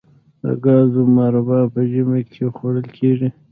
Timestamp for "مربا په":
1.15-1.81